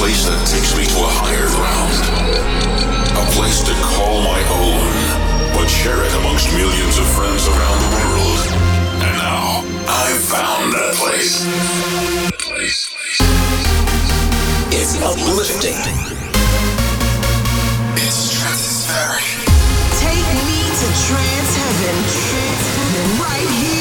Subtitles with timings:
[0.00, 1.92] place that takes me to a higher ground.
[3.20, 4.88] A place to call my own,
[5.52, 8.40] but share it amongst millions of friends around the world.
[9.04, 11.44] And now, I've found that place.
[12.48, 12.88] Place.
[14.72, 15.76] It's uplifting.
[18.00, 19.28] It's stratospheric.
[20.00, 21.96] Take me to trance heaven.
[22.08, 23.04] Trance heaven.
[23.20, 23.79] Right here.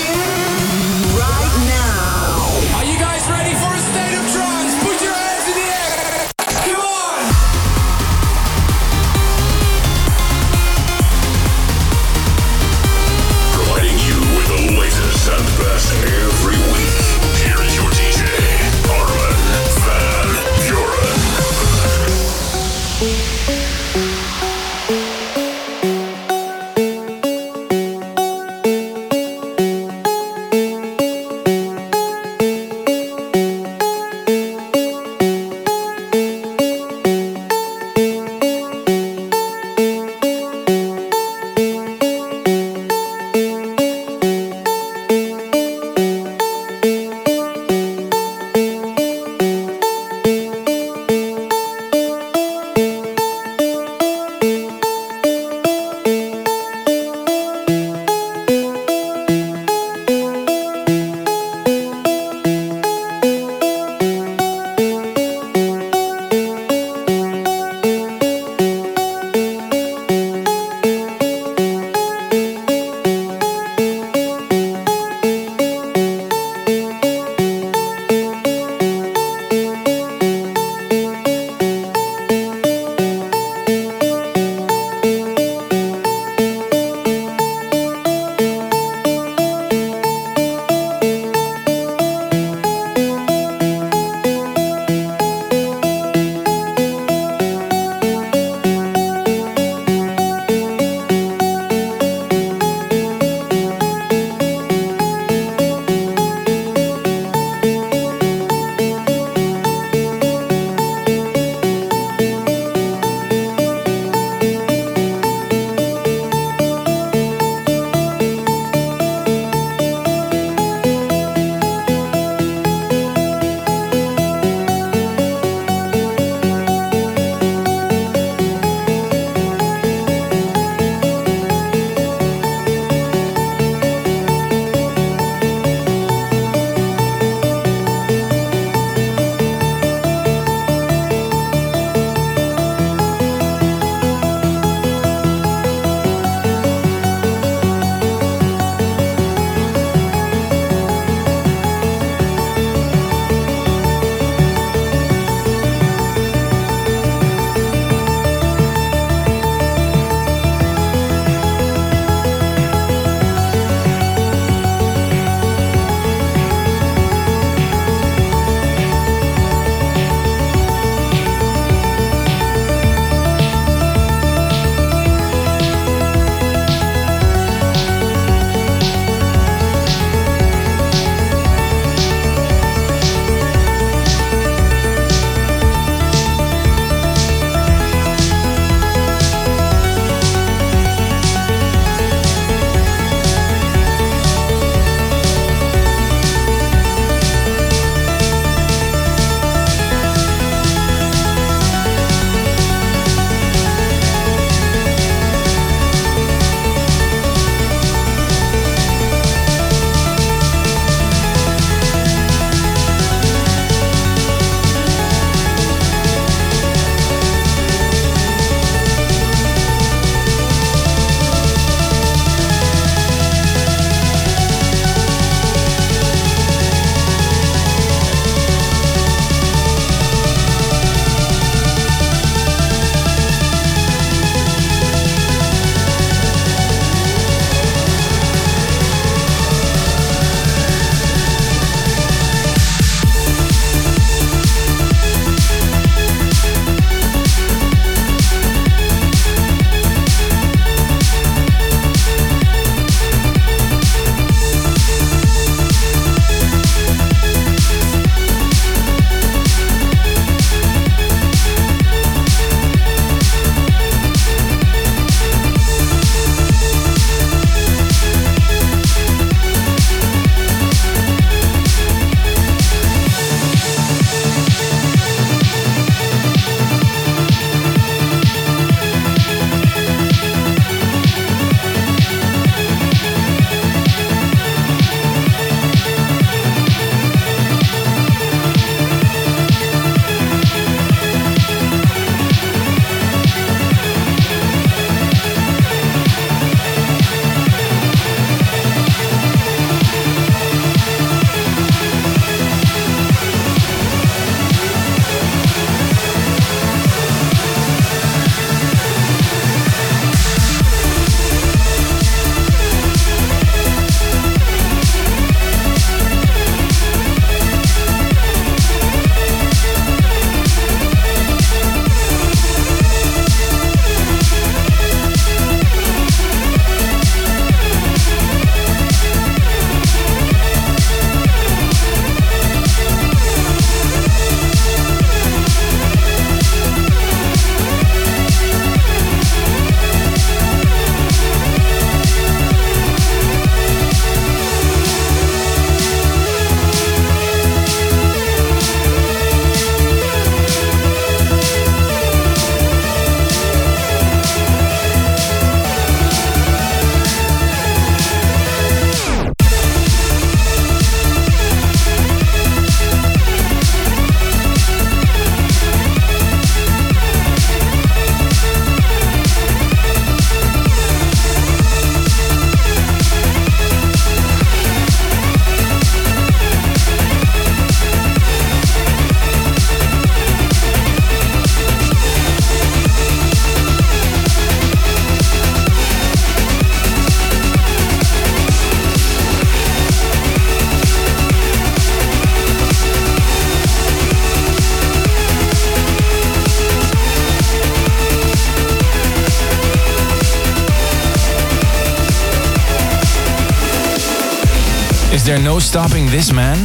[405.30, 406.58] There no stopping this man?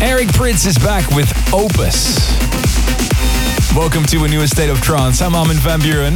[0.00, 2.30] Eric Prydz is back with Opus.
[3.74, 5.20] Welcome to a new state of trance.
[5.20, 6.14] I'm Armin van Buuren.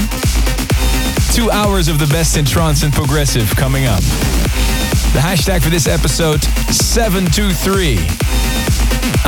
[1.34, 4.02] Two hours of the best in trance and progressive coming up.
[5.14, 7.98] The hashtag for this episode 723.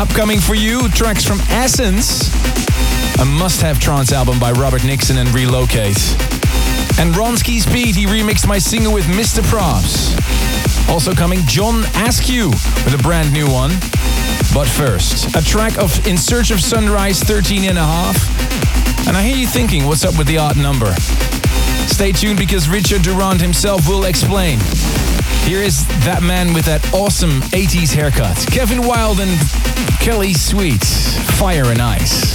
[0.00, 2.32] Upcoming for you, tracks from Essence,
[3.18, 5.98] a must have trance album by Robert Nickson and Relocate.
[7.00, 9.42] And Ronski Speed, he remixed my single with Mr.
[9.42, 10.51] Probz.
[10.88, 13.70] Also coming, John Askew with a brand new one.
[14.54, 19.06] But first, a track of In Search of Sunrise 13 and a half.
[19.06, 20.92] And I hear you thinking, what's up with the odd number?
[21.86, 24.58] Stay tuned because Richard Durand himself will explain.
[25.44, 28.46] Here is that man with that awesome 80s haircut.
[28.50, 29.38] Kevin Wild and
[30.00, 30.84] Kelly Sweet.
[30.84, 32.32] Fire and Ice.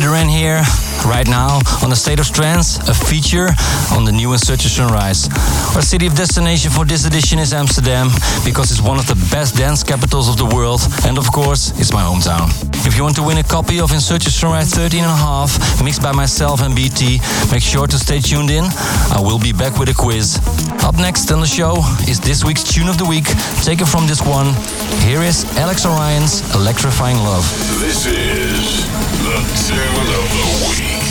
[0.00, 0.62] Durand here,
[1.06, 3.48] right now on the State of Trance, a feature
[3.92, 5.28] on the new In Search of Sunrise.
[5.76, 8.08] Our city of destination for this edition is Amsterdam,
[8.44, 11.92] because it's one of the best dance capitals of the world, and of course, it's
[11.92, 12.48] my hometown.
[12.86, 15.16] If you want to win a copy of In Search of Sunrise 13 and a
[15.16, 17.20] half, mixed by myself and BT,
[17.50, 18.64] make sure to stay tuned in.
[19.12, 20.40] I will be back with a quiz.
[20.82, 21.76] Up next on the show
[22.08, 23.26] is this week's tune of the week,
[23.62, 24.54] taken from this one.
[25.02, 27.44] Here is Alex O'Rion's Electrifying Love.
[27.80, 28.86] This is
[29.22, 29.38] the
[29.68, 31.03] tune of the week.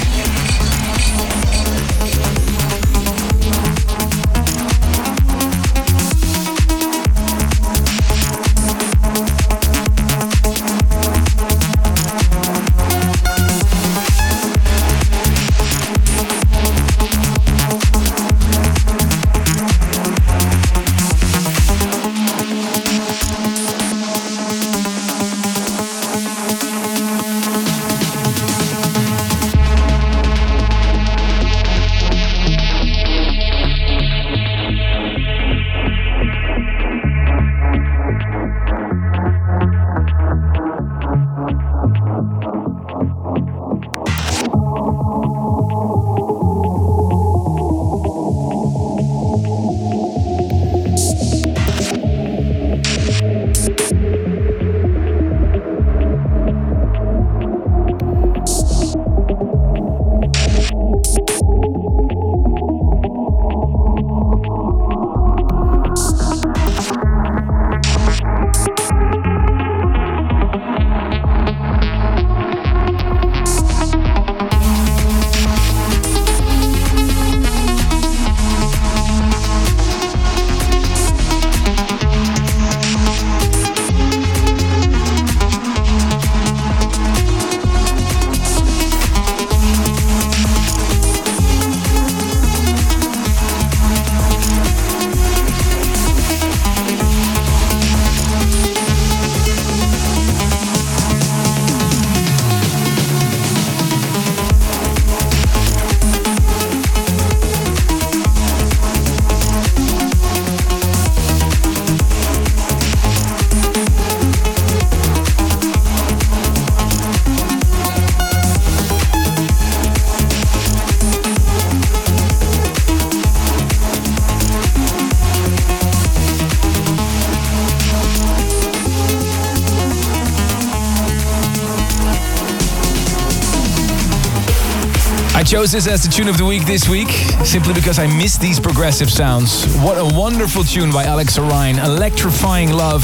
[135.64, 137.08] This as the tune of the week this week,
[137.46, 139.66] simply because I miss these progressive sounds.
[139.78, 143.02] What a wonderful tune by Alex O'Rion, Electrifying Love.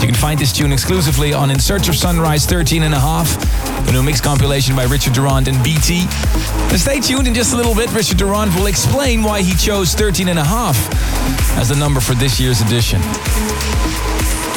[0.00, 3.38] You can find this tune exclusively on In Search of Sunrise 13 and a half,
[3.88, 6.06] a new mix compilation by Richard Durand and BT.
[6.68, 7.92] And stay tuned in just a little bit.
[7.92, 10.76] Richard Durand will explain why he chose 13 and a half
[11.56, 13.00] as the number for this year's edition.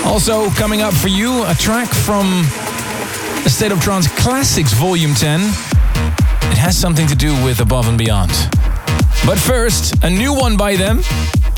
[0.05, 2.25] Also, coming up for you, a track from
[3.46, 5.69] A State of Trance Classics Volume 10 it
[6.60, 8.32] has something to do with Above and Beyond.
[9.25, 11.01] But first, a new one by them,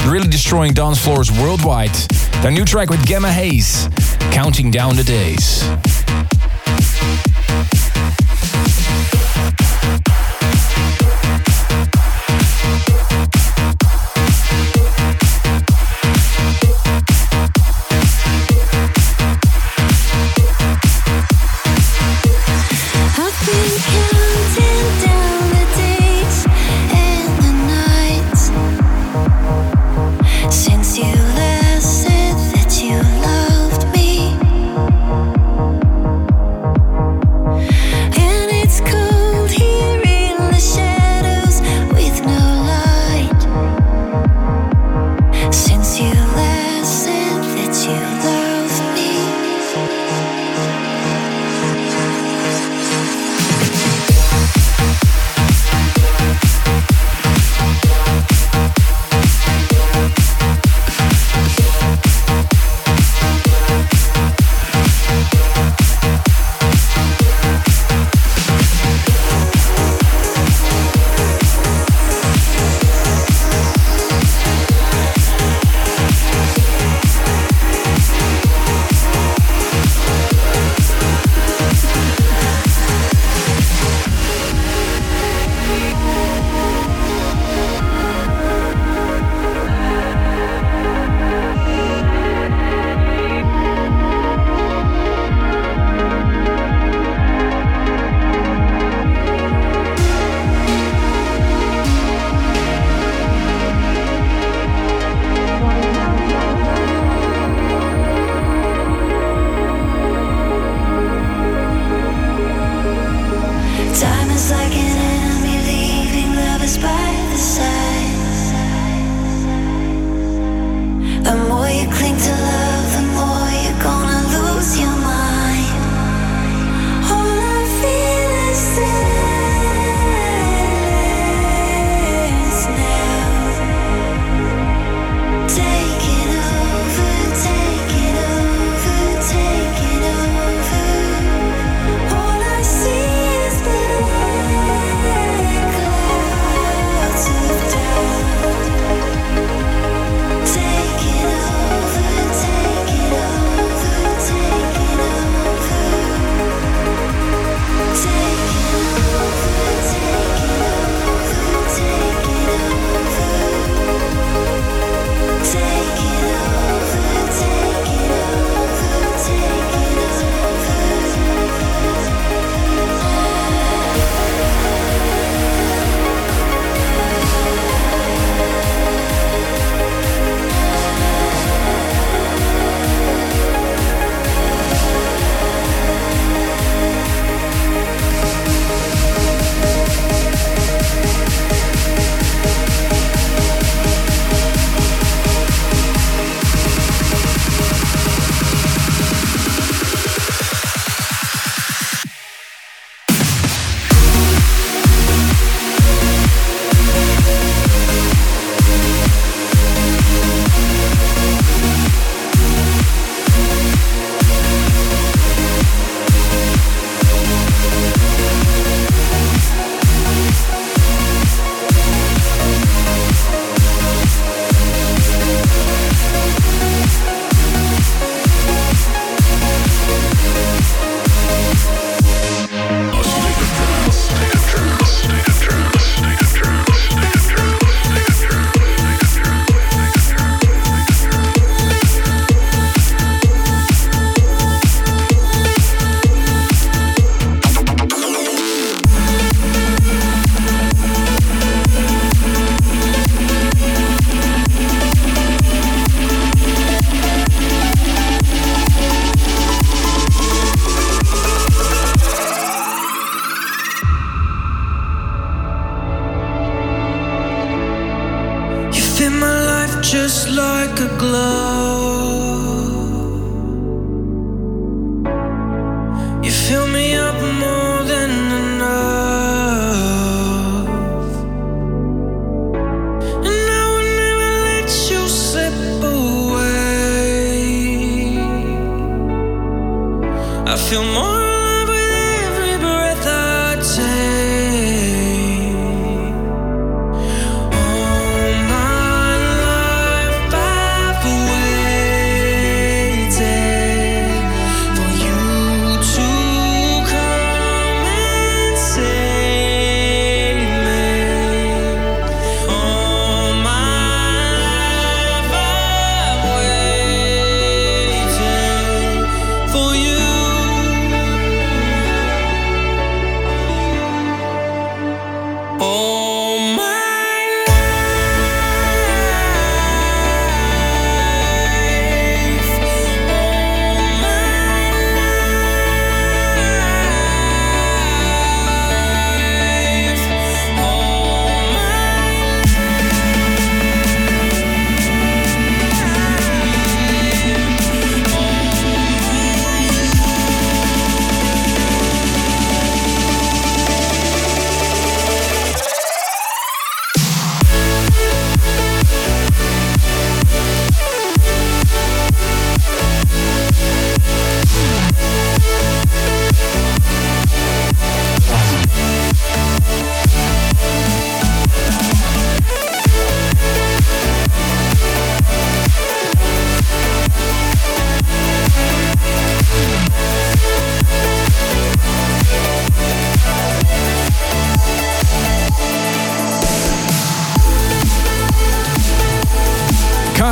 [0.05, 1.93] really destroying dance floors worldwide.
[2.41, 3.89] Their new track with Gemma Hayes,
[4.31, 5.63] Counting Down the Days.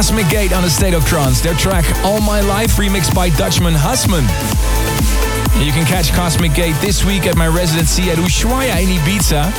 [0.09, 1.39] Cosmic Gate on the State of Trance.
[1.39, 4.23] Their track All My Life remixed by Dutchman Husman.
[5.63, 9.53] You can catch Cosmic Gate this week at my residency at Ushuaia in Ibiza.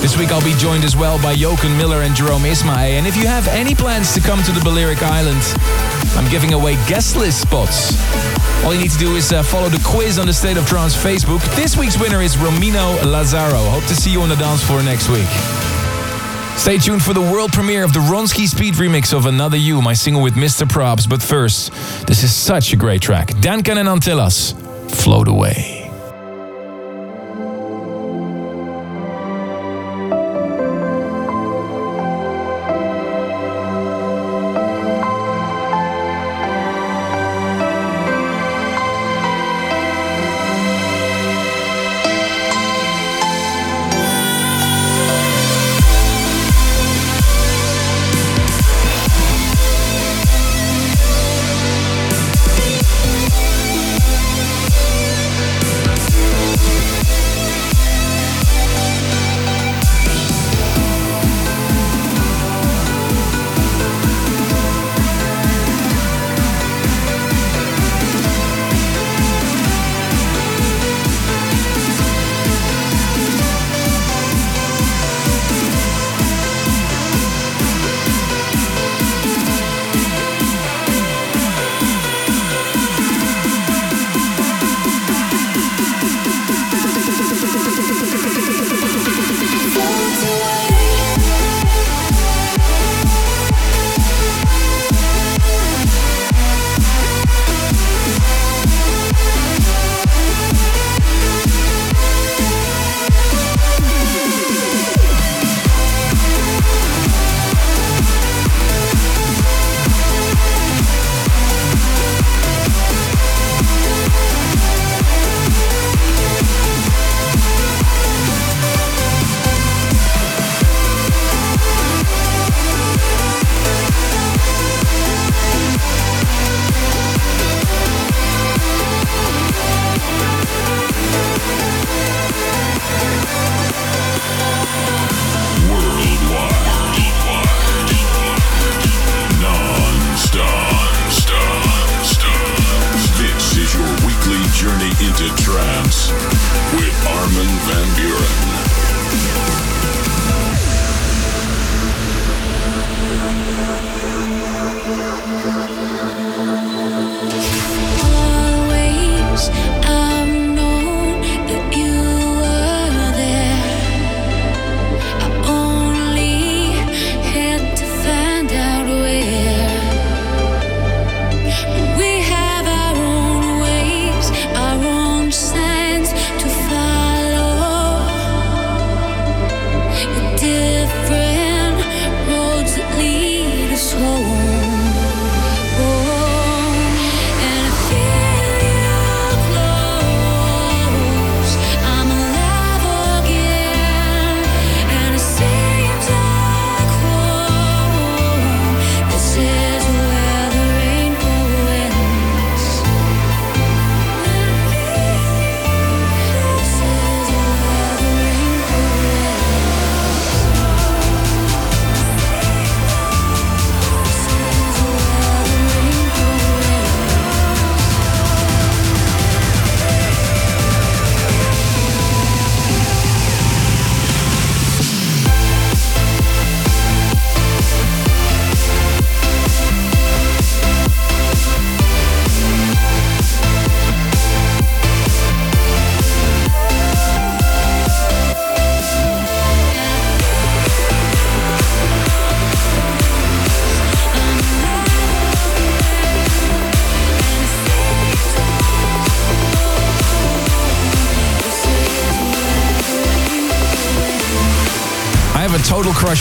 [0.00, 2.96] This week I'll be joined as well by Jochen Miller and Jerome Isma-Ae.
[2.96, 5.54] And if you have any plans to come to the Balearic Islands,
[6.16, 7.92] I'm giving away guest list spots.
[8.64, 10.96] All you need to do is uh, follow the quiz on the State of Trance
[10.96, 11.44] Facebook.
[11.54, 13.58] This week's winner is Romino Lazaro.
[13.68, 15.75] Hope to see you on the dance floor next week.
[16.56, 19.92] Stay tuned for the world premiere of the Ronski Speed remix of Another You, my
[19.92, 20.66] single with Mr.
[20.66, 21.08] Probz.
[21.08, 21.70] But first,
[22.06, 23.28] this is such a great track.
[23.28, 24.54] Dankann and Antillas,
[24.90, 25.75] Float Away.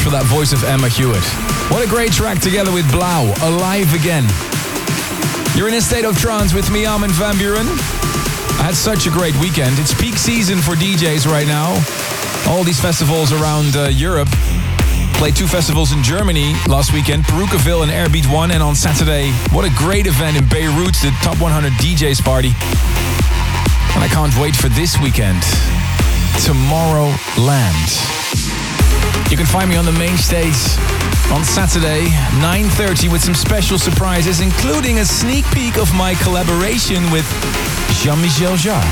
[0.05, 1.25] For that voice of Emma Hewitt.
[1.73, 4.21] What a great track together with 3LAU, Alive Again.
[5.57, 7.65] You're in a state of trance with me, Armin van Buuren.
[8.61, 9.81] I had such a great weekend.
[9.81, 11.73] It's peak season for DJs right now.
[12.45, 14.29] All these festivals around uh, Europe.
[15.17, 19.65] Played two festivals in Germany last weekend, Parookaville and Airbeat 1, and on Saturday, what
[19.65, 22.53] a great event in Beirut, the Top 100 DJs party.
[23.97, 25.41] And I can't wait for this weekend.
[26.45, 28.24] Tomorrowland.
[29.29, 30.55] You can find me on the main stage
[31.31, 32.05] on Saturday,
[32.39, 37.25] 9.30 with some special surprises, including a sneak peek of my collaboration with
[38.01, 38.85] Jean-Michel Jarre.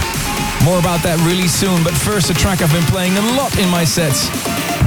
[0.65, 3.69] More about that really soon, but first a track I've been playing a lot in
[3.69, 4.27] my sets.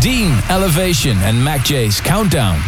[0.00, 2.60] Dean, Elevation, and Mac J's Countdown.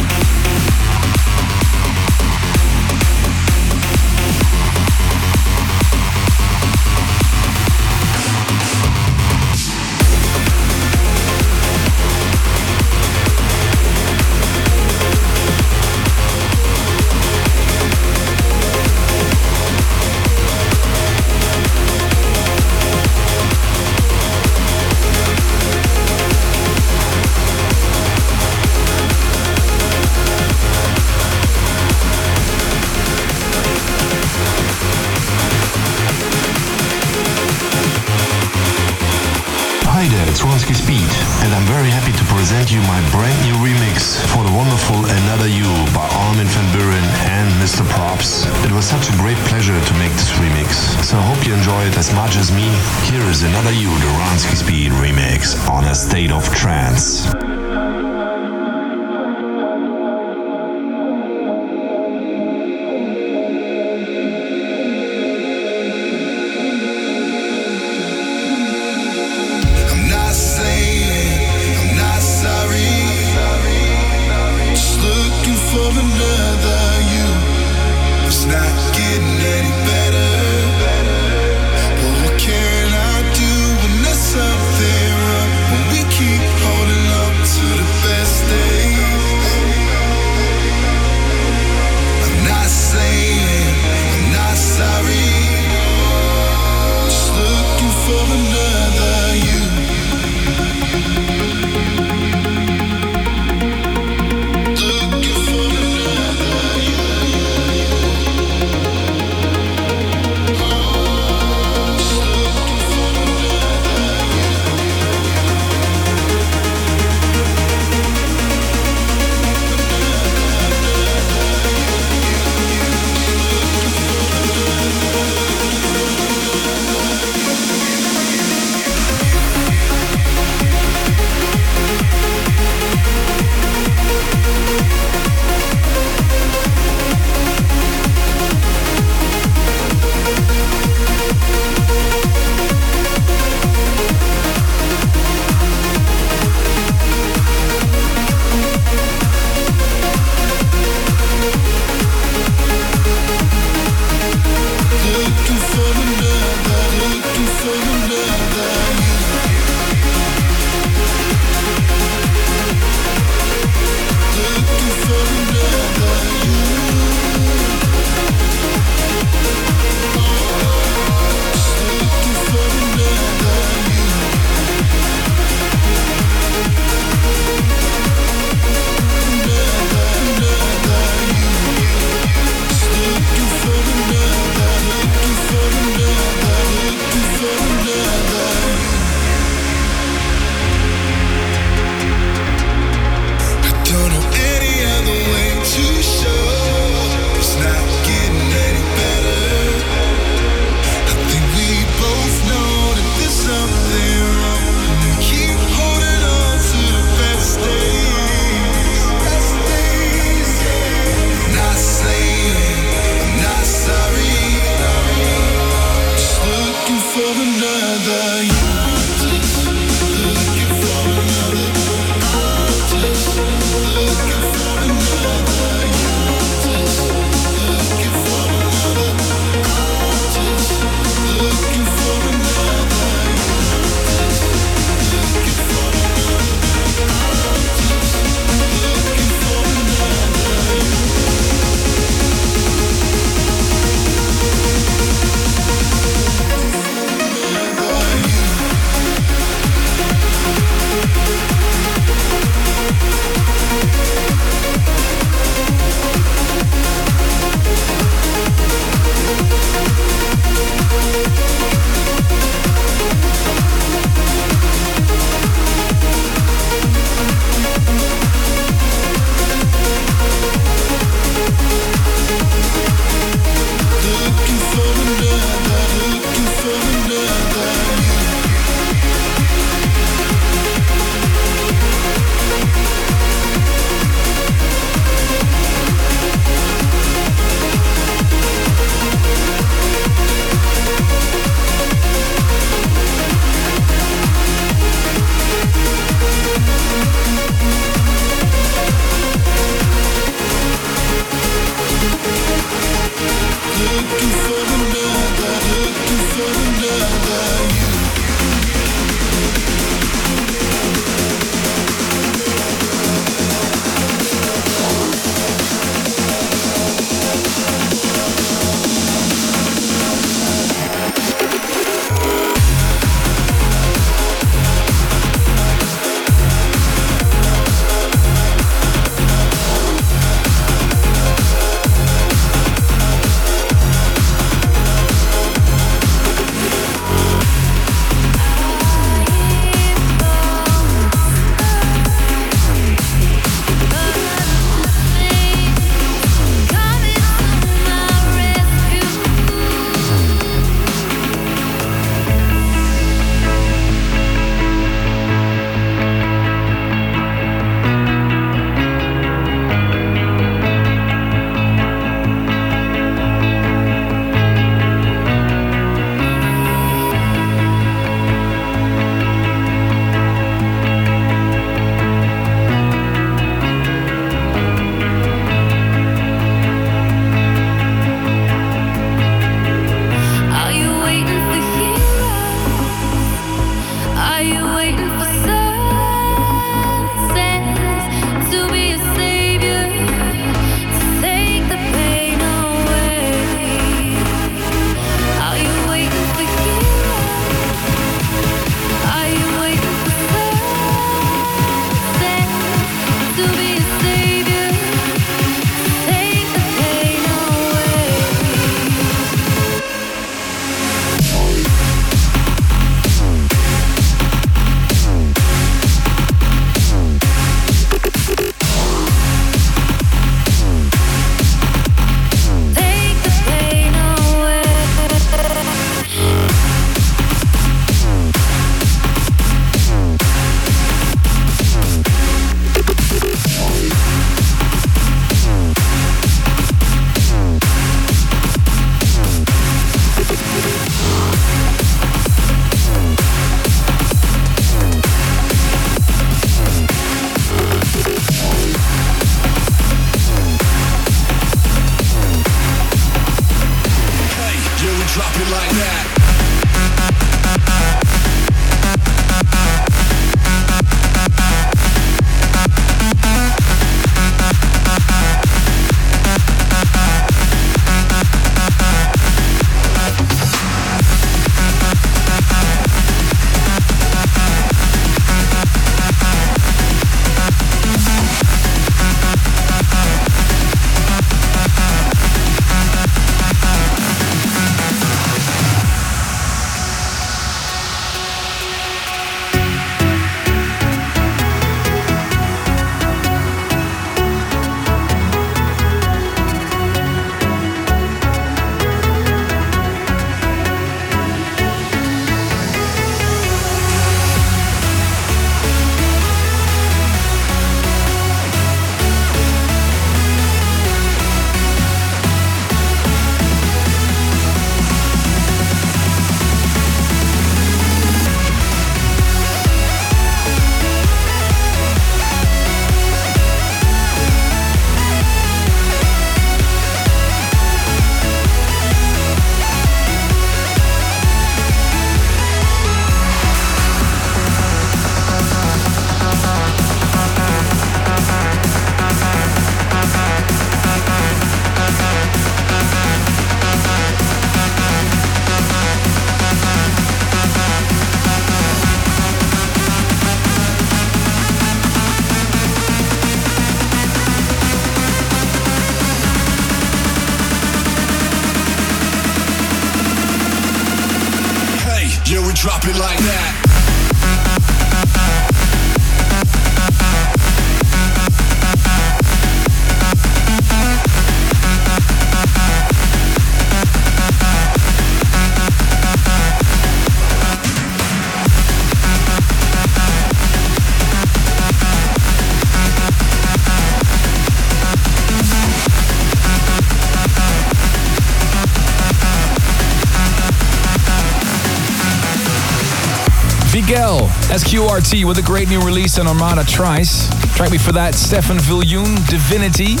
[594.56, 597.28] SQRT with a great new release on Armada Trice.
[597.56, 600.00] Track before that, Stefan Viljoen, Divinity.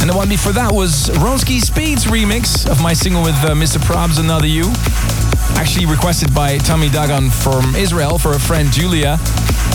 [0.00, 3.78] And the one before that was Ronski Speed's remix of my single with uh, Mr.
[3.78, 4.70] Probz, Another You.
[5.58, 9.16] Actually requested by Tommy Dagan from Israel for a friend Julia.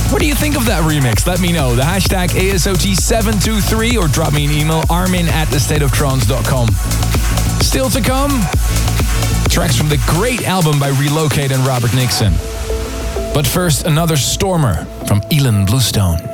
[0.08, 1.28] What do you think of that remix?
[1.28, 1.76] Let me know.
[1.76, 6.70] The hashtag ASOT723 or drop me an email, armin at thestateoftrance.com.
[7.60, 8.32] Still to come,
[9.50, 12.32] tracks from the great album by Relocate and Robert Nickson.
[13.34, 16.31] But first, another stormer from Ilan Bluestone.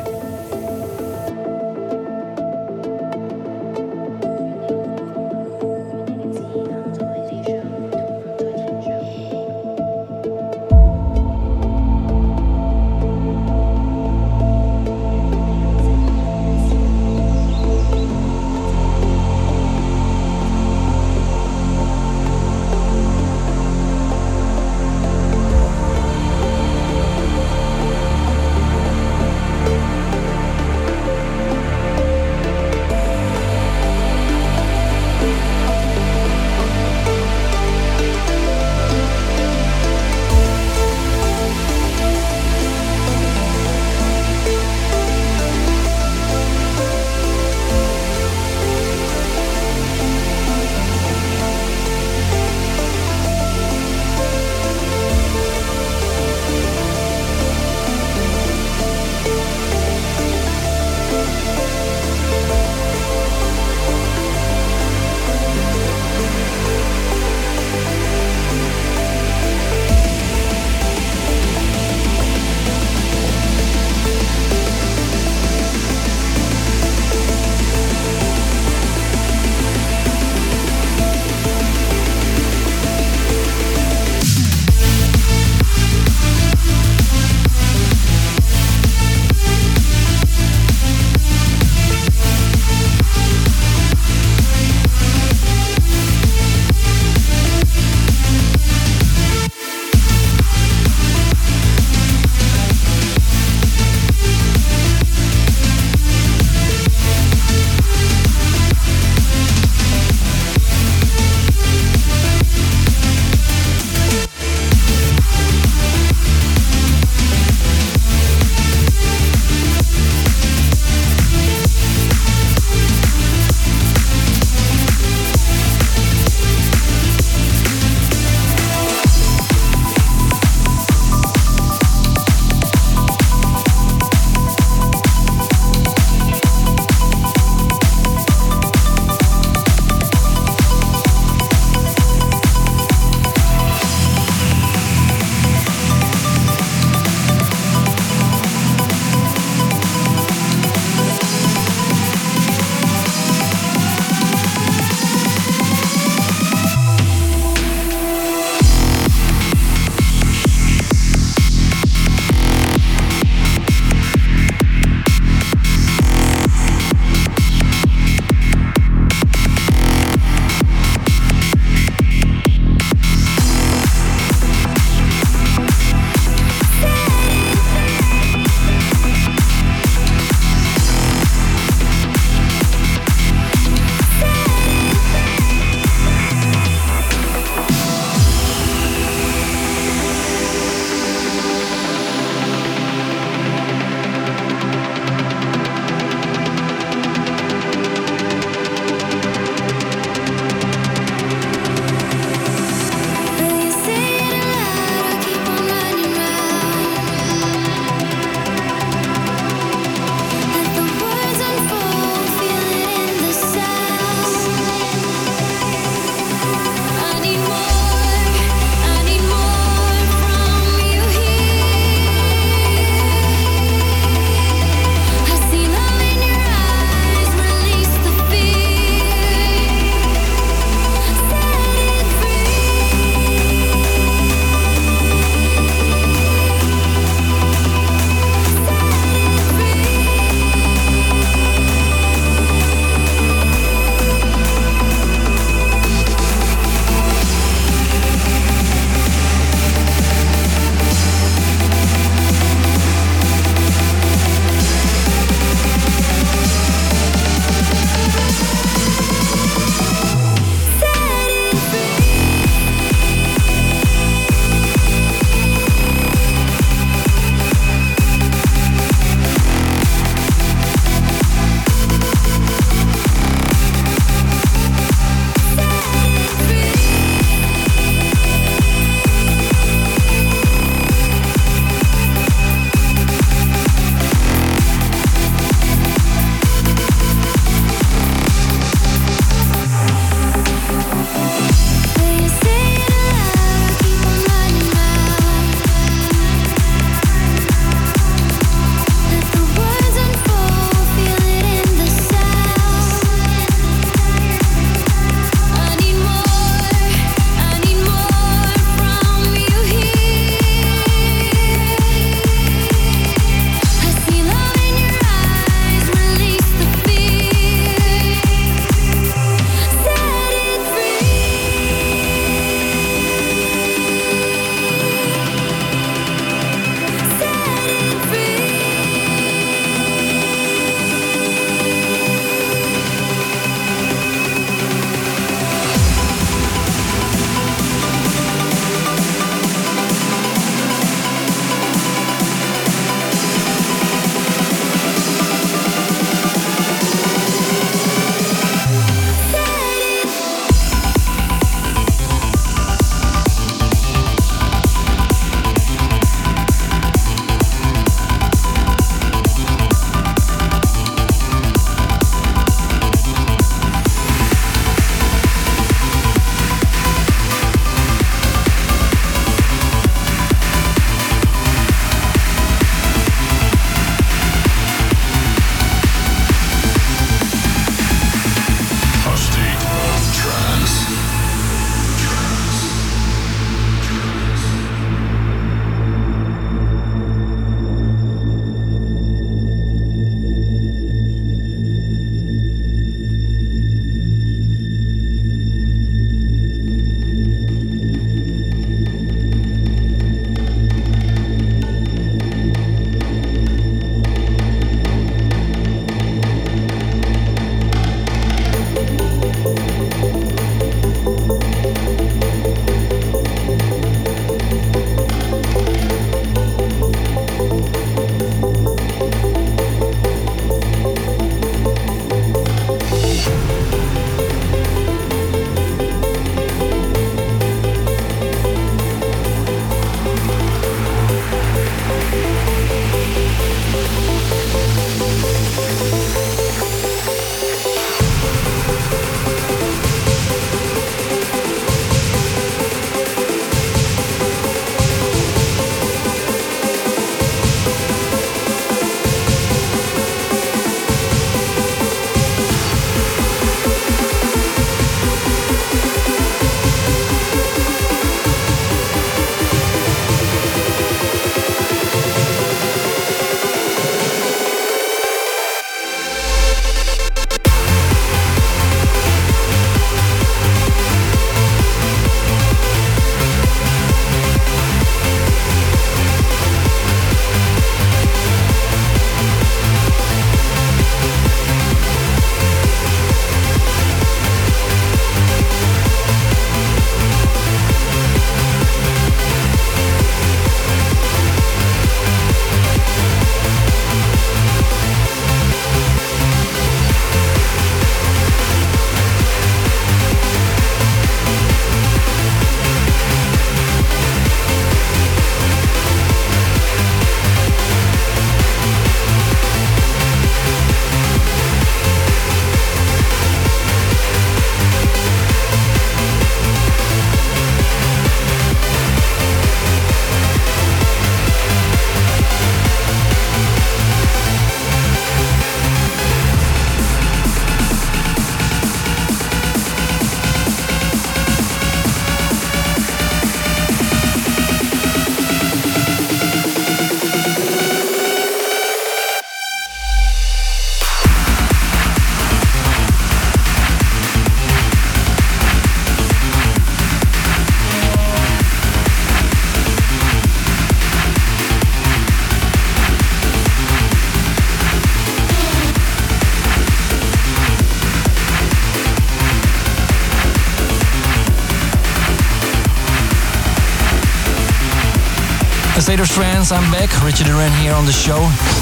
[566.06, 567.04] State of I'm back.
[567.04, 568.20] Richard Durand here on the show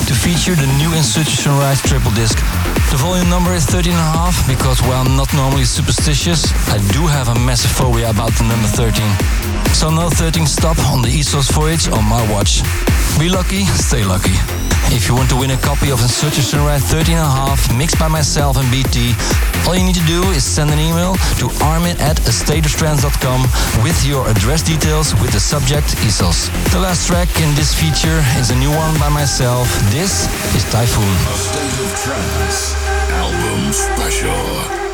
[0.07, 2.37] to feature the new In Search of Sunrise triple disc.
[2.91, 6.77] The volume number is 13 and a half because while I'm not normally superstitious, I
[6.93, 9.03] do have a massive phobia about the number 13.
[9.73, 12.63] So no 13 stop on the Essos voyage on my watch.
[13.19, 14.54] Be lucky, stay lucky.
[14.91, 17.73] If you want to win a copy of Search of Sunrise 13 and a half,
[17.75, 19.13] mixed by myself and BT,
[19.65, 23.41] all you need to do is send an email to armin at astateoftrance.com
[23.83, 26.49] with your address details with the subject Essos.
[26.71, 29.67] The last track in this feature is a new one by myself.
[29.91, 31.03] This is Typhoon.
[31.03, 32.75] A State of Trance
[33.09, 34.84] album special.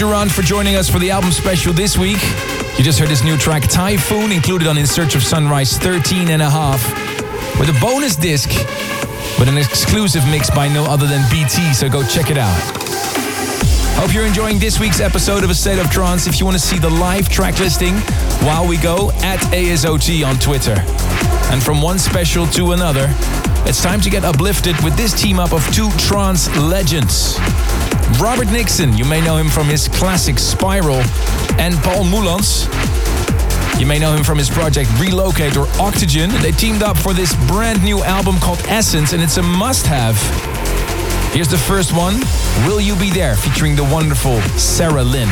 [0.00, 2.22] To for joining us for the album special this week.
[2.78, 6.40] You just heard his new track Typhoon, included on In Search of Sunrise 13 and
[6.40, 6.82] a half,
[7.60, 8.48] with a bonus disc,
[9.38, 12.56] with an exclusive mix by no other than BT, so go check it out.
[14.00, 16.26] Hope you're enjoying this week's episode of A State of Trance.
[16.26, 17.94] If you want to see the live track listing
[18.46, 20.76] while we go, at ASOT on Twitter.
[21.52, 23.06] And from one special to another,
[23.66, 27.36] it's time to get uplifted with this team up of two trance legends.
[28.18, 31.02] Robert Nickson, you may know him from his classic Spiral,
[31.58, 32.66] and Paul Moelands.
[33.78, 36.30] You may know him from his project Relocate or Oxygen.
[36.42, 40.16] They teamed up for this brand new album called Essence, and it's a must have.
[41.32, 42.20] Here's the first one
[42.66, 45.28] Will You Be There, featuring the wonderful Sarah Lynn.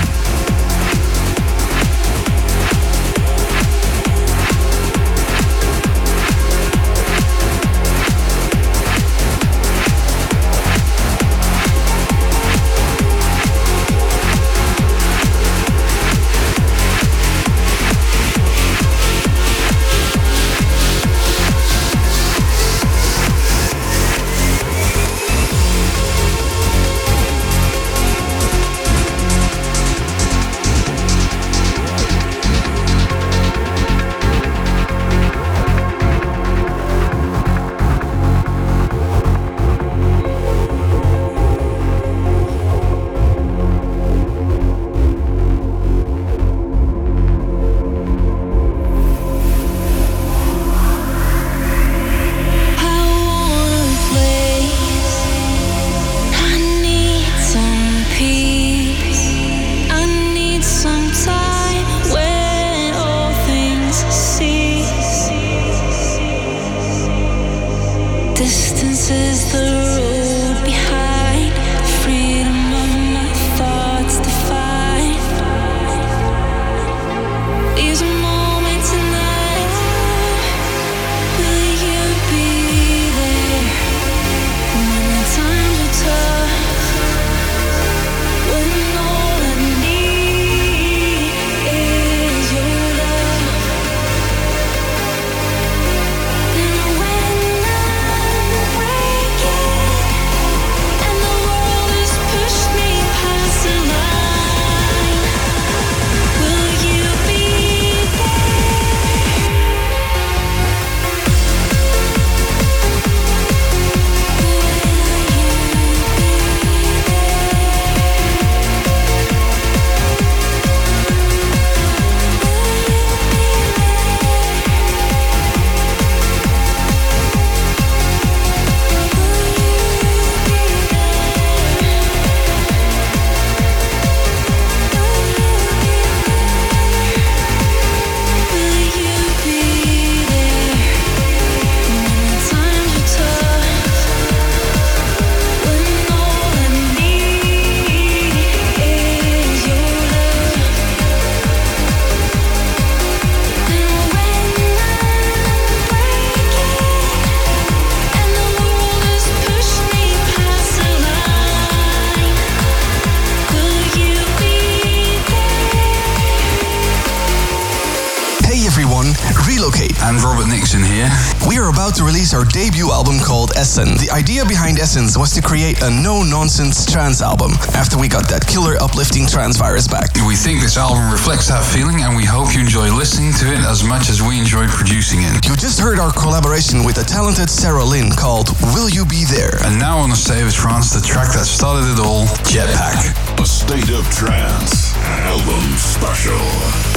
[174.99, 179.29] Behind Essence was to create a no-nonsense trance album after we got that killer uplifting
[179.29, 180.11] trance virus back.
[180.27, 183.63] We think this album reflects that feeling and we hope you enjoy listening to it
[183.63, 185.47] as much as we enjoyed producing it.
[185.47, 189.55] You just heard our collaboration with the talented Sarah Lynn called Will You Be There?
[189.63, 193.15] And now on the State of Trance, the track that started it all, Jetpack.
[193.39, 194.97] A State of Trance
[195.31, 196.88] album special.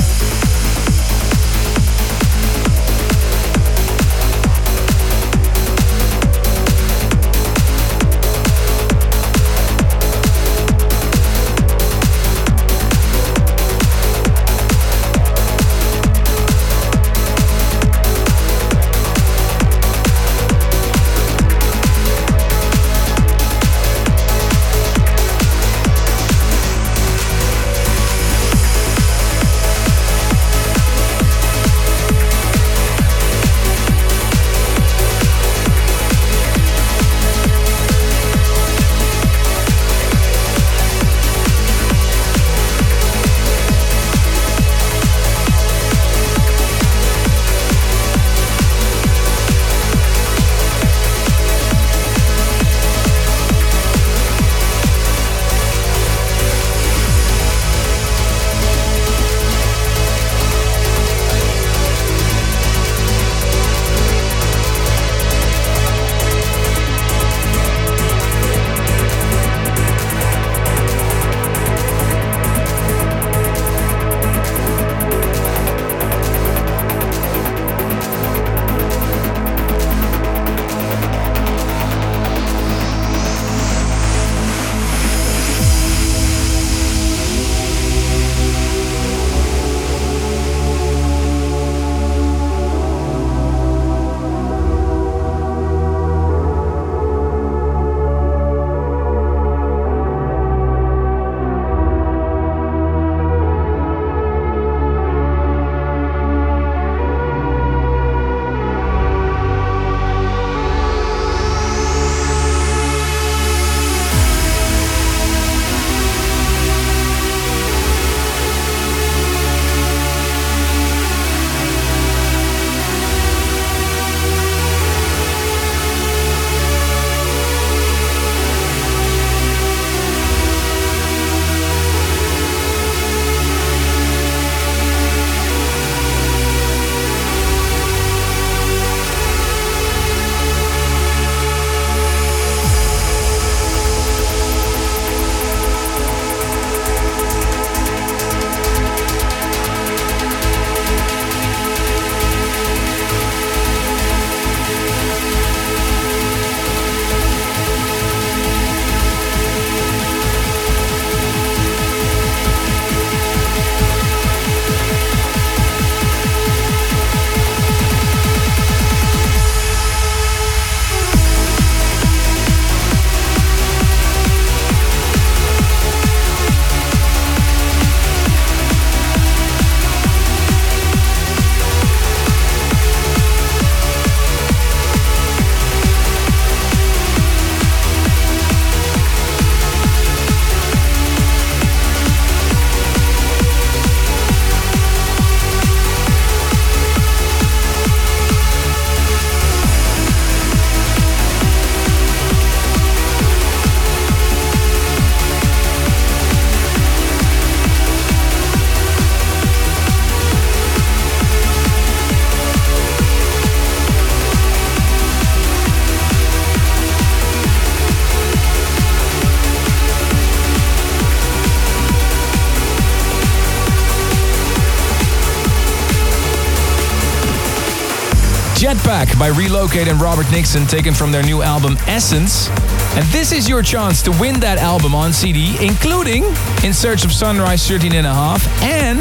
[229.01, 232.49] By Relocate and Robert Nickson, taken from their new album Essence.
[232.95, 236.23] And this is your chance to win that album on CD, including
[236.63, 238.99] In Search of Sunrise 13 and a half and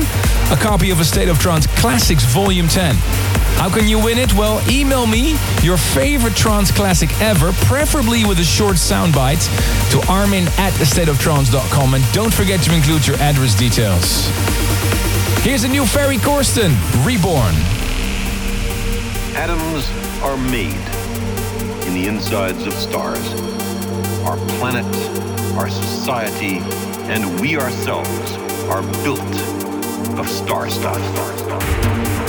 [0.51, 2.95] a copy of A State of Trance Classics Volume 10.
[3.57, 4.33] How can you win it?
[4.33, 9.45] Well, email me your favorite trance classic ever, preferably with a short soundbite,
[9.91, 11.95] to armin at astateoftrance.com.
[11.95, 14.29] And don't forget to include your address details.
[15.45, 16.75] Here's a new Ferry Corsten,
[17.05, 17.80] Reborn.
[19.41, 19.89] Atoms
[20.23, 20.85] are made
[21.87, 23.33] in the insides of stars.
[24.25, 24.85] Our planet,
[25.57, 26.59] our society,
[27.11, 28.33] and we ourselves
[28.69, 29.19] are built
[30.19, 31.03] of star stuff.
[31.15, 32.20] Star stuff.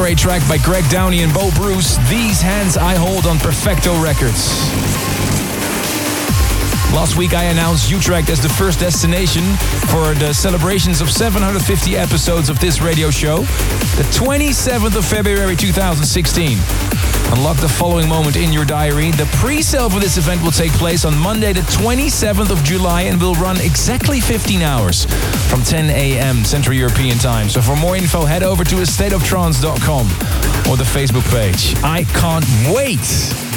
[0.00, 1.98] Great track by Greg Downey and Bo Bruce.
[2.08, 4.48] These hands I hold on Perfecto Records.
[6.94, 9.44] Last week I announced Utrecht as the first destination
[9.92, 13.42] for the celebrations of 750 episodes of this radio show,
[13.96, 16.99] the 27th of February 2016.
[17.32, 19.10] Unlock the following moment in your diary.
[19.12, 23.20] The pre-sale for this event will take place on Monday the 27th of July and
[23.20, 25.04] will run exactly 15 hours
[25.48, 26.44] from 10 a.m.
[26.44, 27.48] Central European Time.
[27.48, 30.06] So for more info, head over to astateoftrance.com
[30.70, 31.74] or the Facebook page.
[31.82, 33.49] I can't wait!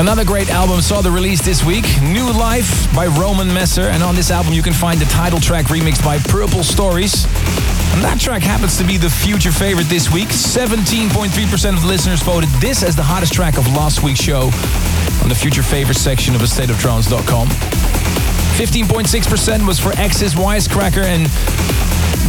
[0.00, 3.82] Another great album saw the release this week, New Life by Roman Messer.
[3.82, 7.24] And on this album, you can find the title track remixed by Purple Stories.
[7.92, 10.28] And that track happens to be the future favorite this week.
[10.28, 14.44] 17.3% of listeners voted this as the hottest track of last week's show
[15.20, 17.48] on the future favorite section of astateoftrance.com.
[18.56, 21.26] 15.6% was for X's Wisecracker and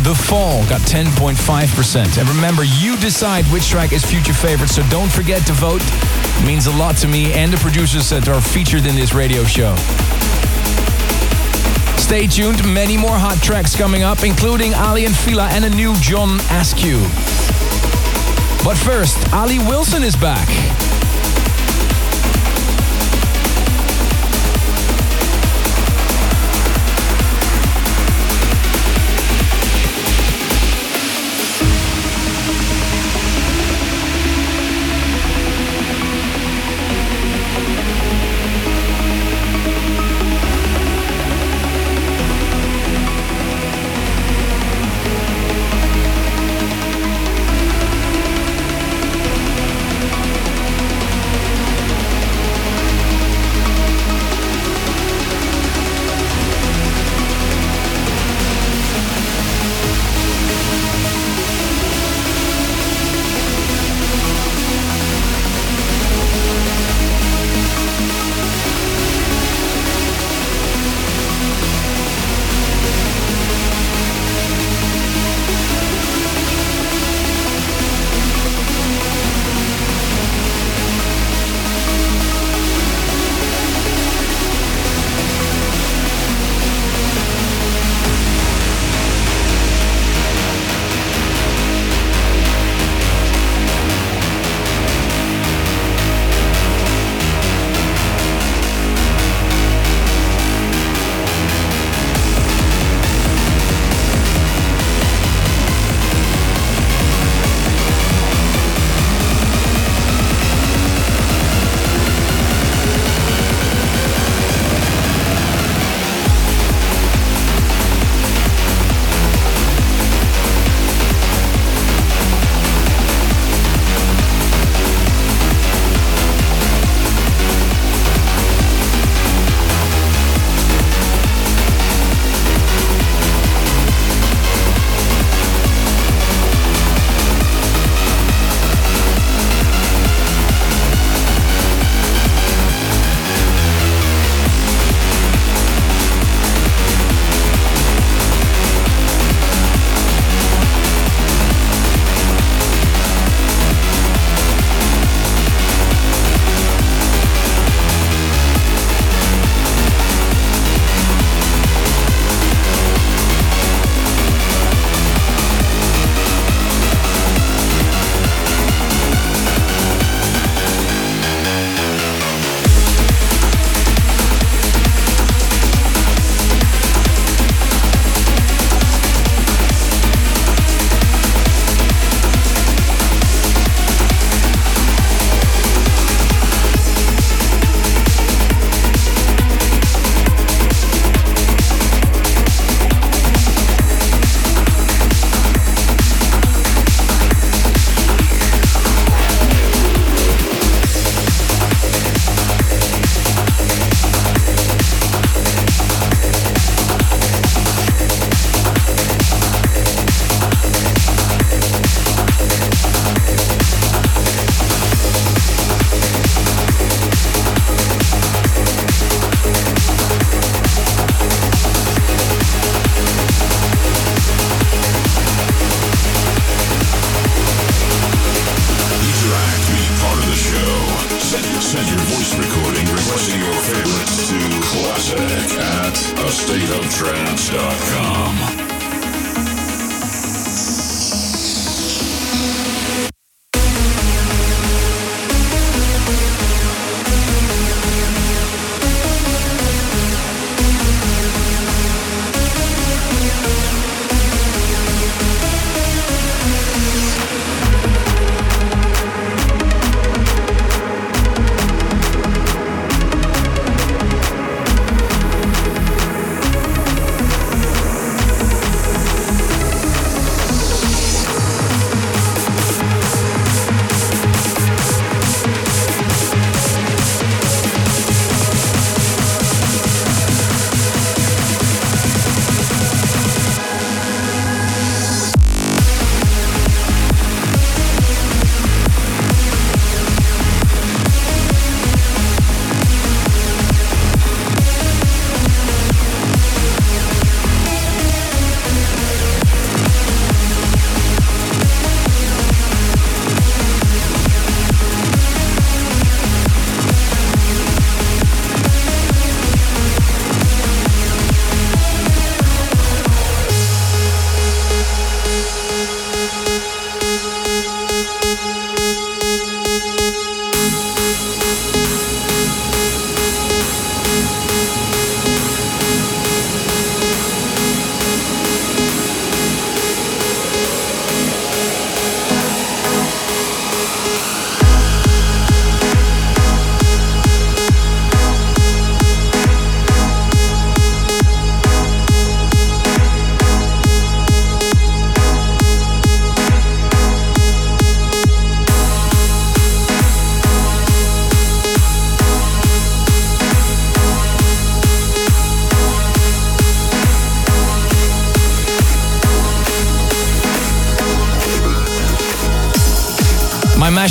[0.03, 2.17] The Fall got 10.5%.
[2.19, 5.81] And remember, you decide which track is future favorite, so don't forget to vote.
[6.45, 9.75] Means a lot to me and the producers that are featured in this radio show.
[11.97, 15.95] Stay tuned, many more hot tracks coming up, including Aly and Fila and a new
[16.01, 16.99] John Askew.
[18.63, 20.90] But first, Ali Wilson is back.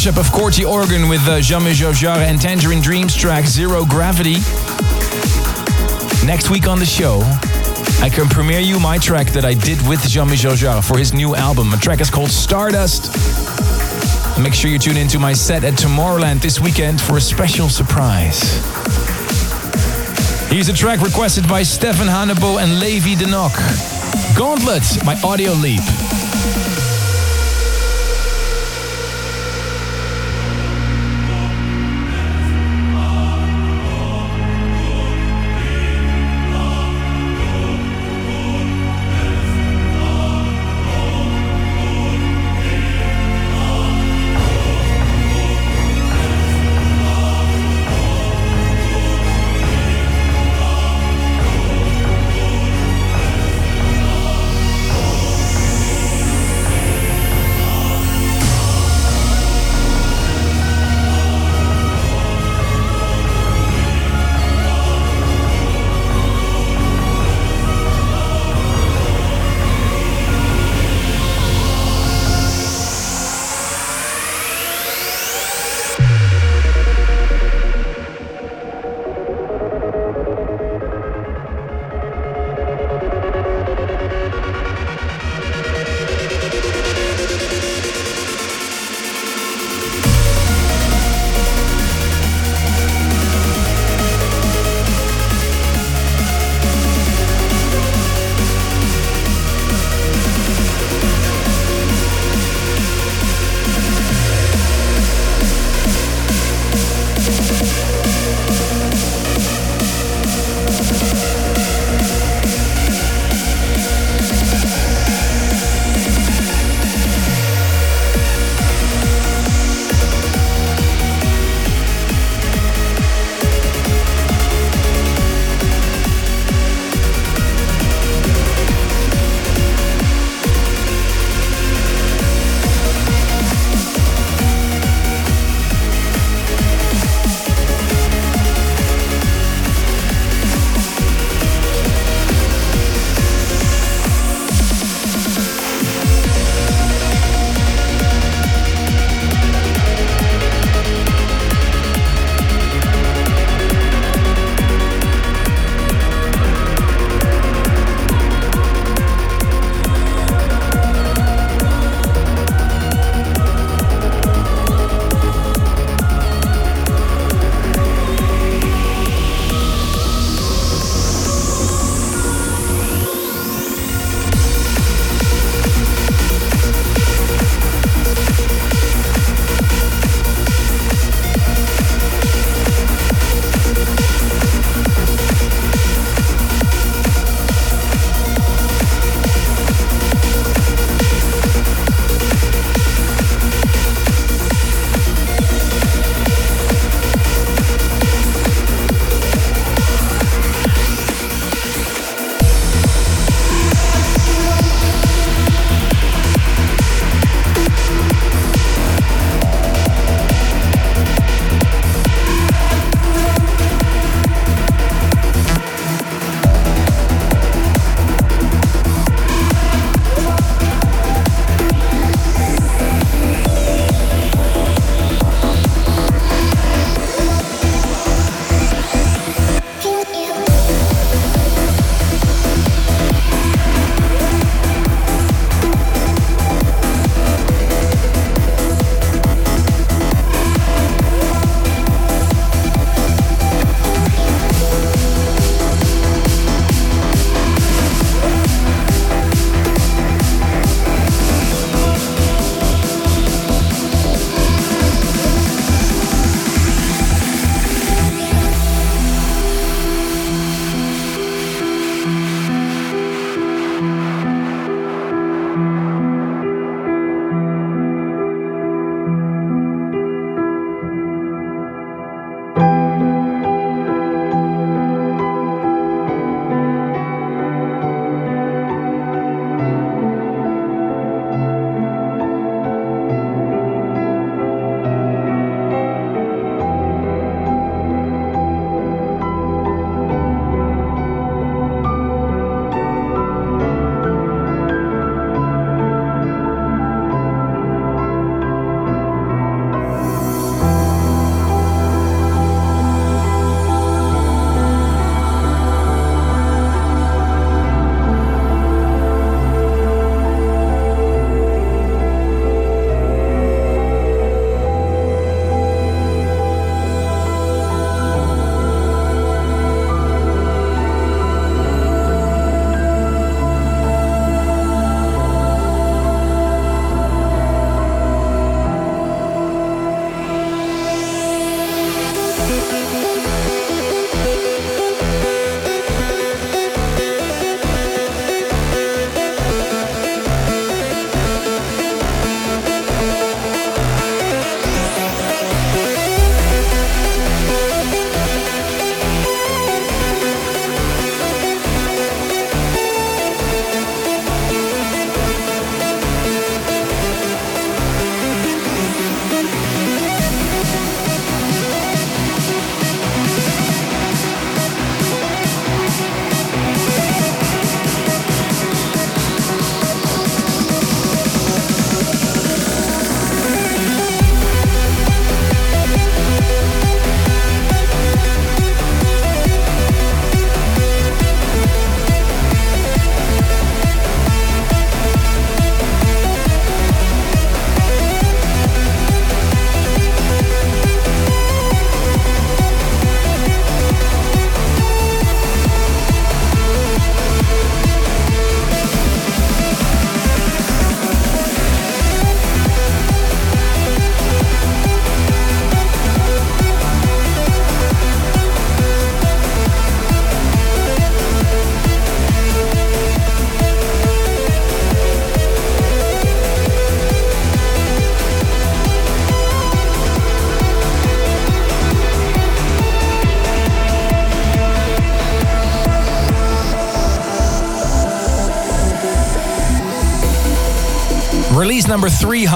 [0.01, 4.37] Mashup of Corti Organ with uh, Jean-Michel Jarre and Tangerine Dream's track Zero Gravity.
[6.25, 7.21] Next week on the show,
[8.01, 11.37] I can premiere you my track that I did with Jean-Michel Jarre for his new
[11.37, 11.71] album.
[11.75, 13.13] A track is called Stardust.
[14.43, 18.41] Make sure you tune into my set at Tomorrowland this weekend for a special surprise.
[20.49, 23.55] Here's a track requested by Stefan Hannibal and Levi Denok.
[24.35, 25.83] Gauntlet by Audio Leap.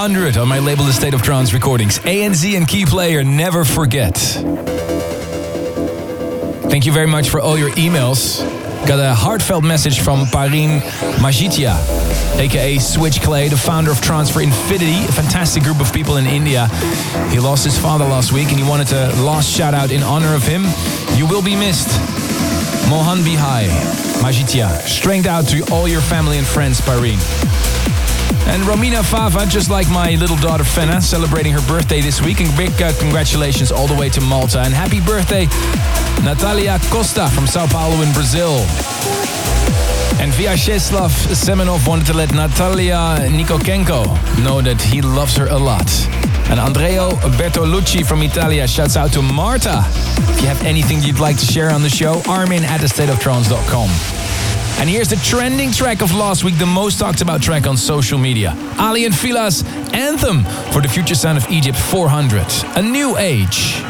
[0.05, 1.99] 300 on my label The State of Trance recordings.
[2.01, 4.15] ANZ and Key Player, never forget.
[6.69, 8.41] Thank you very much for all your emails.
[8.87, 10.81] Got a heartfelt message from Parin
[11.23, 11.75] Majitia,
[12.39, 16.67] aka Switch Clay, the founder of Transfer Infinity, a fantastic group of people in India.
[17.31, 20.35] He lost his father last week and he wanted a last shout out in honor
[20.35, 20.65] of him.
[21.17, 21.89] You will be missed.
[22.91, 23.69] Mohan Bihai,
[24.21, 24.69] Majitia.
[24.83, 27.54] Strength out to all your family and friends, Parin.
[28.47, 32.41] And Romina Fava, just like my little daughter Fenna, celebrating her birthday this week.
[32.41, 34.61] And big uh, congratulations all the way to Malta.
[34.61, 35.47] And happy birthday,
[36.23, 38.59] Natalia Costa from Sao Paulo in Brazil.
[40.21, 44.05] And Vyacheslav Semenov wanted to let Natalia Nikokenko
[44.45, 45.91] know that he loves her a lot.
[46.51, 49.83] And Andreo Bertolucci from Italia shouts out to Marta.
[50.31, 54.24] If you have anything you'd like to share on the show, armin at thestateoftrance.com.
[54.79, 58.19] And here's the trending track of last week, the most talked about track on social
[58.19, 58.55] media.
[58.79, 62.45] Aly and Fila's Anthem for the future sound of Egypt 400.
[62.77, 63.83] A new age.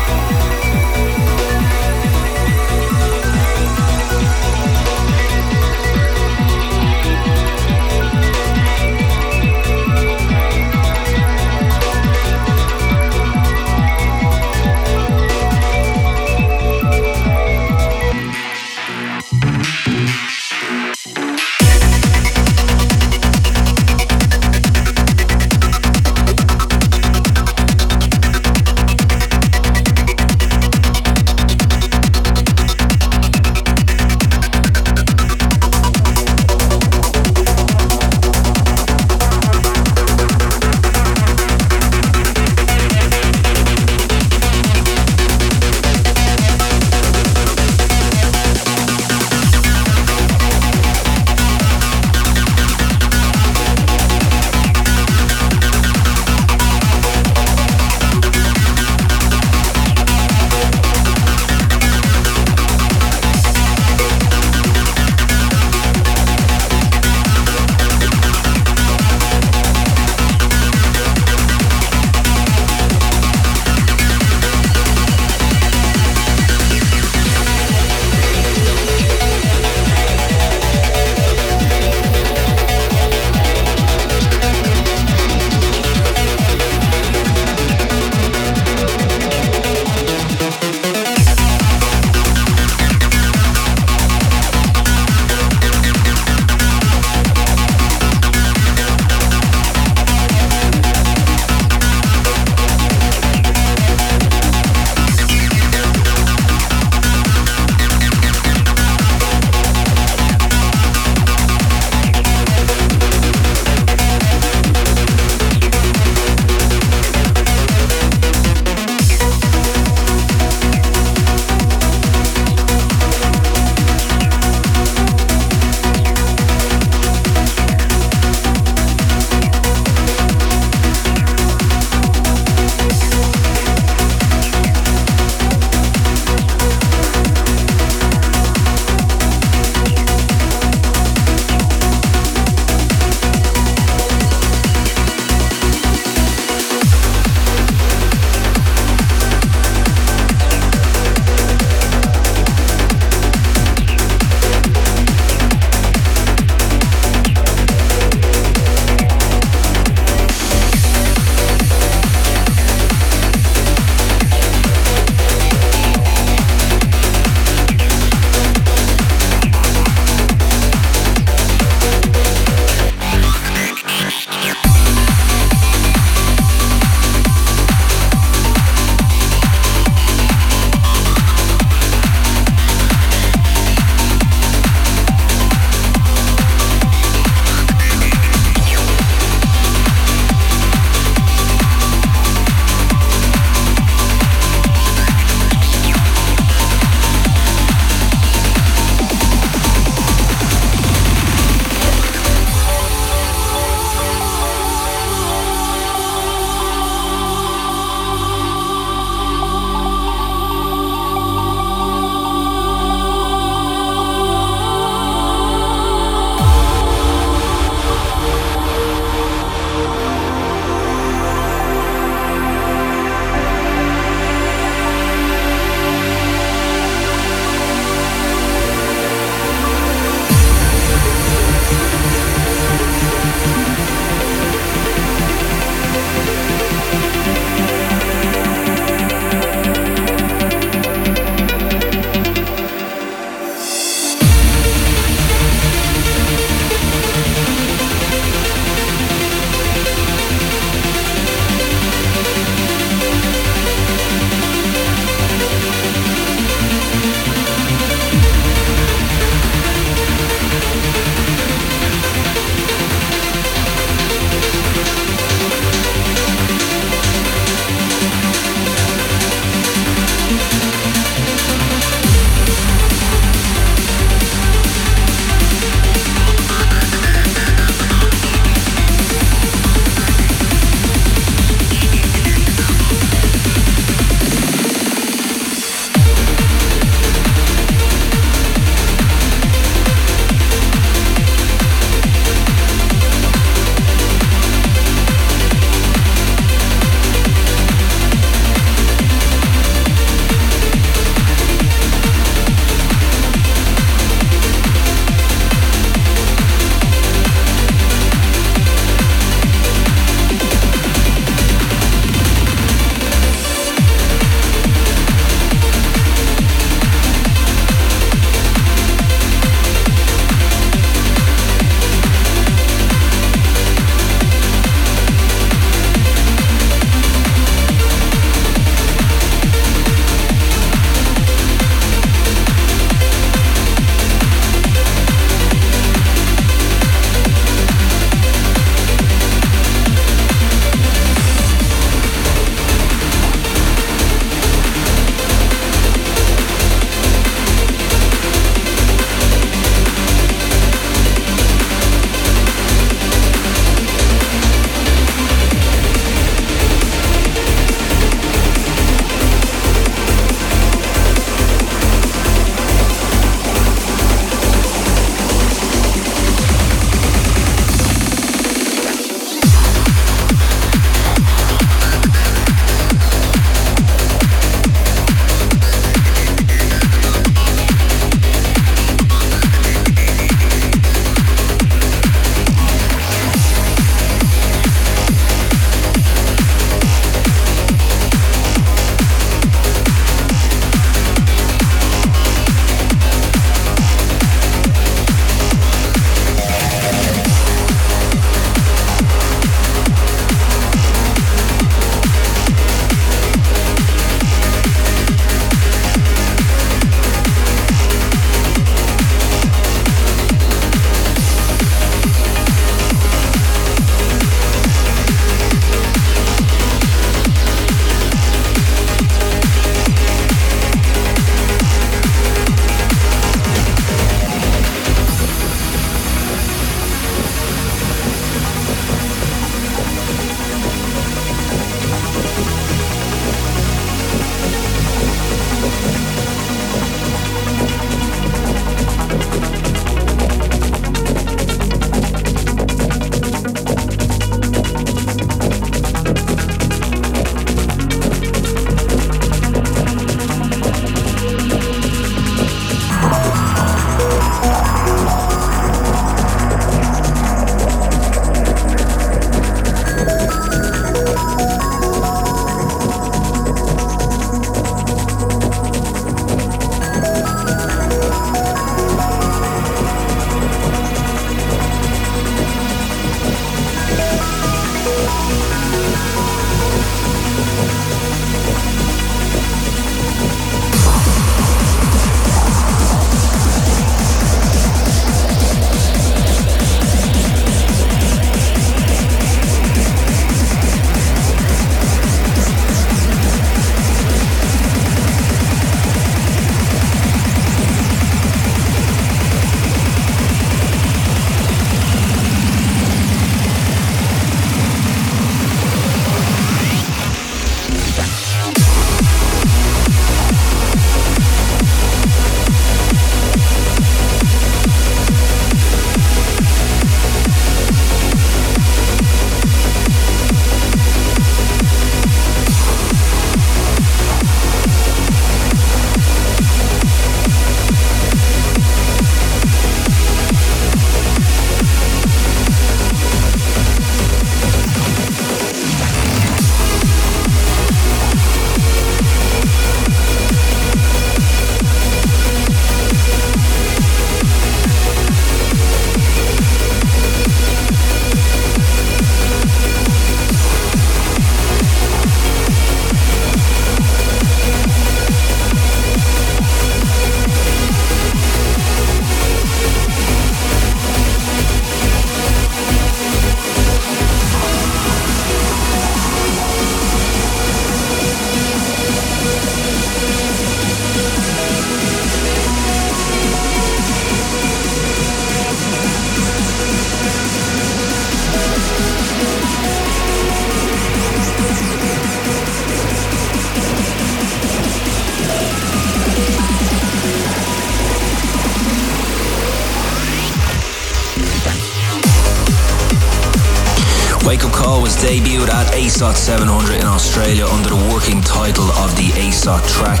[595.76, 600.00] ASOT 700 in Australia under the working title of the ASOT track.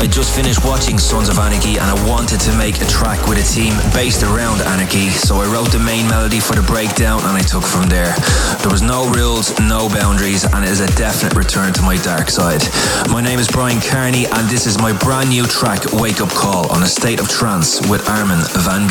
[0.00, 3.36] I just finished watching Sons of Anarchy and I wanted to make a track with
[3.36, 7.36] a team based around Anarchy, so I wrote the main melody for the breakdown and
[7.36, 8.16] I took from there.
[8.64, 12.30] There was no rules, no boundaries, and it is a definite return to my dark
[12.30, 12.64] side.
[13.12, 16.72] My name is Bryan Kearney and this is my brand new track, Wake Up Call,
[16.72, 18.88] on a state of trance with Armin van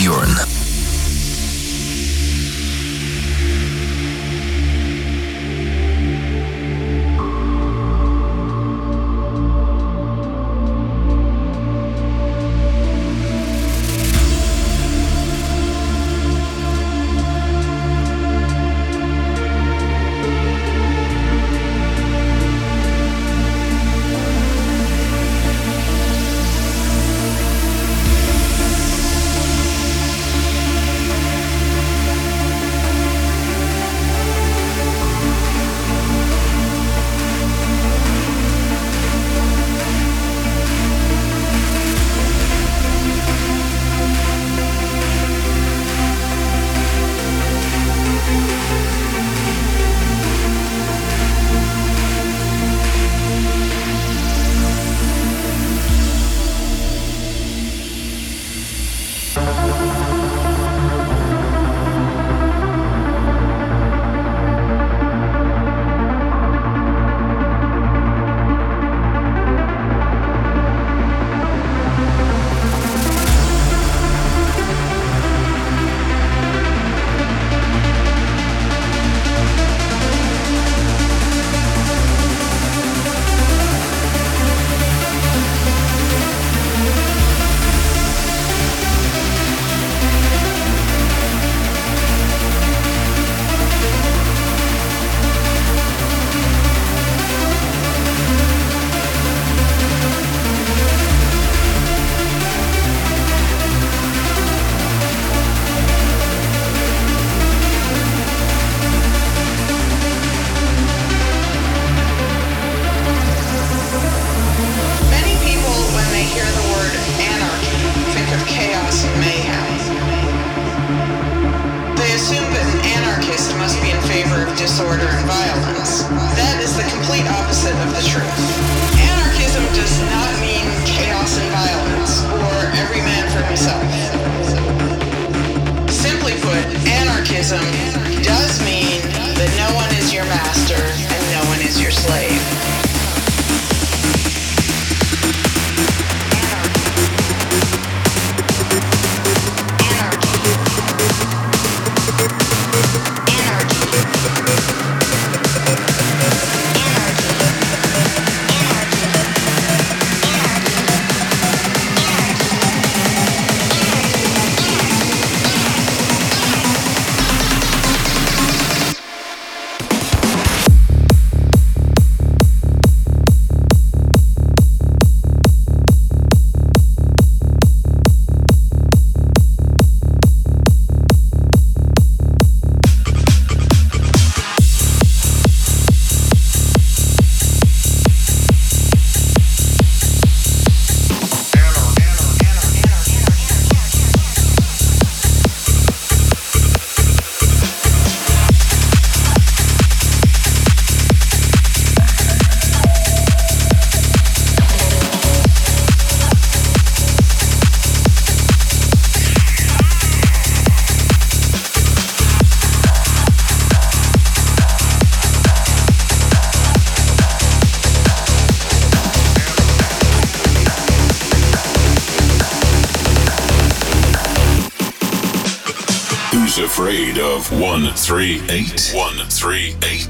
[226.55, 226.65] Buuren.
[226.65, 228.91] afraid of 138?
[228.93, 230.09] 138.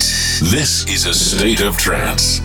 [0.51, 2.41] This is a state of trance.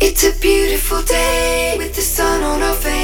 [0.00, 2.97] It's a beautiful day with the sun on our face,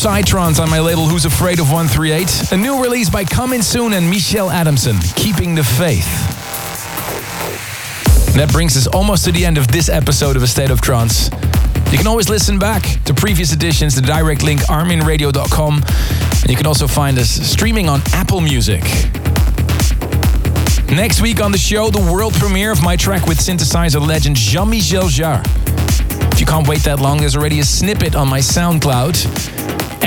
[0.00, 2.52] Psytrance on my label Who's Afraid of 138.
[2.52, 6.08] A new release by Coming Soon and Michele Adamson, Keeping the Faith.
[8.28, 10.80] And that brings us almost to the end of this episode of A State of
[10.80, 11.28] Trance.
[11.92, 15.74] You can always listen back to previous editions, the direct link arminradio.com.
[15.74, 18.82] And you can also find us streaming on Apple Music.
[20.88, 25.08] Next week on the show, the world premiere of my track with synthesizer legend Jean-Michel
[25.10, 25.44] Jarre.
[26.32, 29.59] If you can't wait that long, there's already a snippet on my SoundCloud.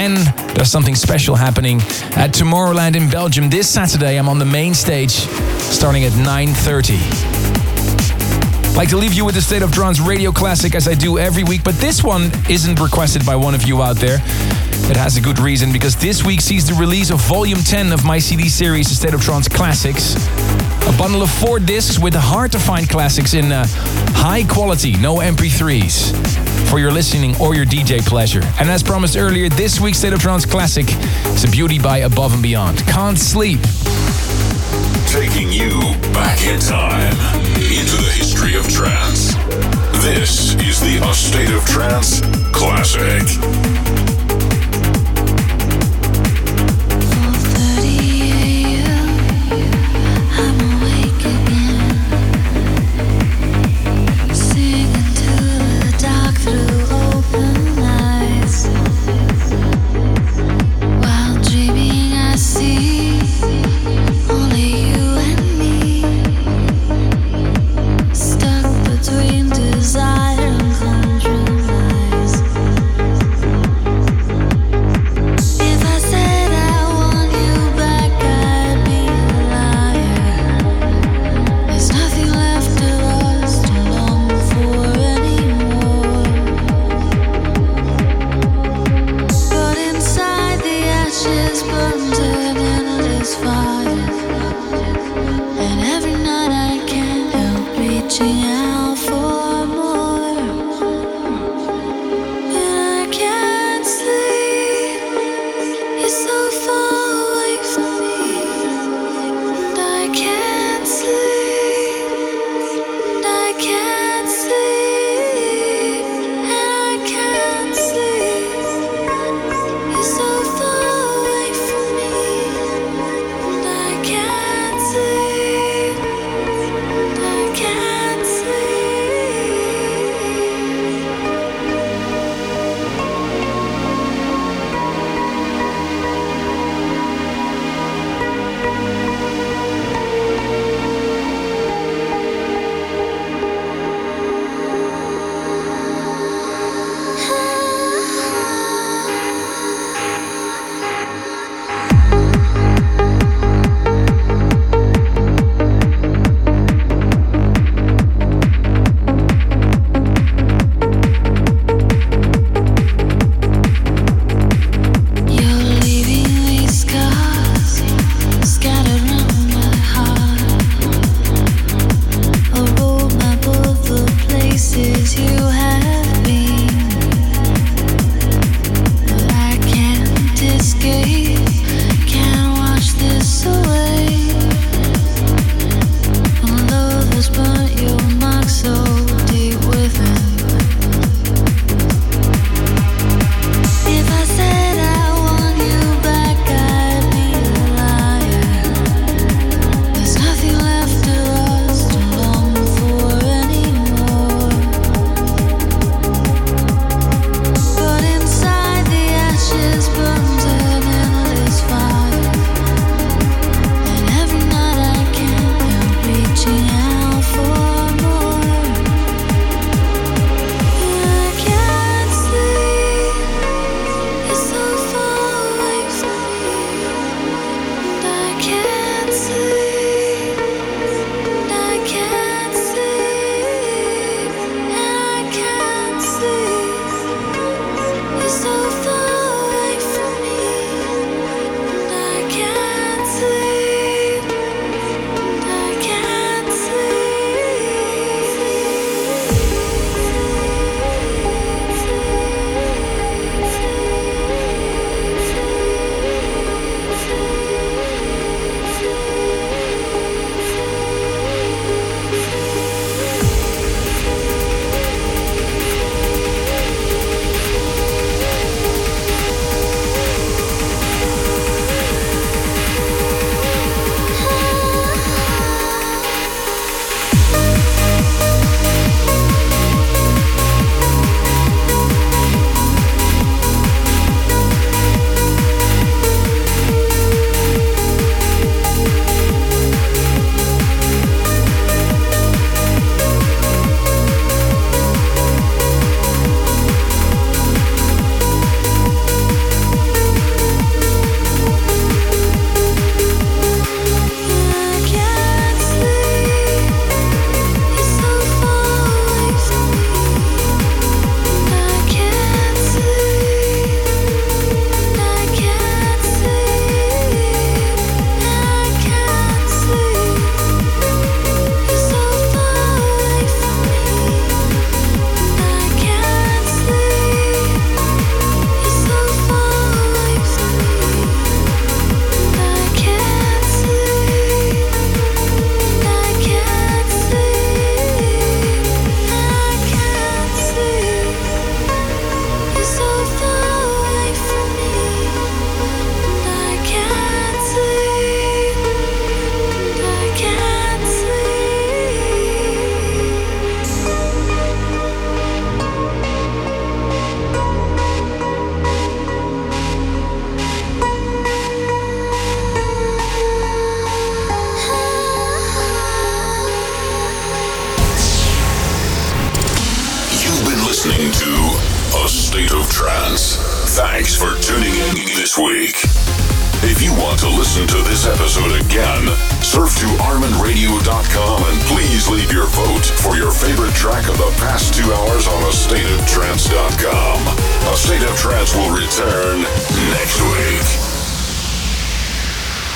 [0.03, 0.17] And
[0.57, 1.77] there's something special happening
[2.17, 4.19] at Tomorrowland in Belgium this Saturday.
[4.19, 6.99] I'm on the main stage starting at 9:30.
[8.71, 11.17] I'd like to leave you with the State of Trance radio classic as I do
[11.17, 14.15] every week, but this one isn't requested by one of you out there.
[14.91, 18.03] It has a good reason because this week sees the release of volume 10 of
[18.03, 20.15] my CD series, The State of Trance Classics.
[20.85, 23.65] A bundle of four discs with hard to find classics in uh,
[24.15, 26.22] high quality, no MP3s
[26.69, 28.41] for your listening or your DJ pleasure.
[28.59, 30.85] And as promised earlier, this week's State of Trance Classic
[31.27, 32.79] is a beauty by Above and Beyond.
[32.87, 33.59] Can't Sleep.
[35.07, 35.79] Taking you
[36.13, 37.13] back in time
[37.55, 39.33] into the history of trance.
[40.03, 42.21] This is the A State of Trance
[42.51, 44.02] Classic.